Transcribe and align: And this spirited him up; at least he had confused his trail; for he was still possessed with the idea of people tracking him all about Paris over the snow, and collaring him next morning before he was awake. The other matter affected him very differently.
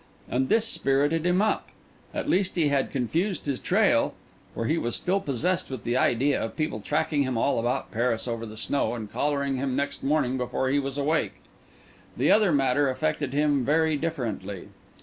And 0.27 0.49
this 0.49 0.65
spirited 0.65 1.27
him 1.27 1.43
up; 1.43 1.67
at 2.11 2.27
least 2.27 2.55
he 2.55 2.69
had 2.69 2.89
confused 2.89 3.45
his 3.45 3.59
trail; 3.59 4.15
for 4.55 4.65
he 4.65 4.79
was 4.79 4.95
still 4.95 5.19
possessed 5.19 5.69
with 5.69 5.83
the 5.83 5.95
idea 5.95 6.41
of 6.41 6.57
people 6.57 6.79
tracking 6.79 7.21
him 7.21 7.37
all 7.37 7.59
about 7.59 7.91
Paris 7.91 8.27
over 8.27 8.47
the 8.47 8.57
snow, 8.57 8.95
and 8.95 9.11
collaring 9.11 9.57
him 9.57 9.75
next 9.75 10.03
morning 10.03 10.39
before 10.39 10.69
he 10.69 10.79
was 10.79 10.97
awake. 10.97 11.33
The 12.17 12.31
other 12.31 12.51
matter 12.51 12.89
affected 12.89 13.33
him 13.33 13.63
very 13.63 13.95
differently. 13.95 14.69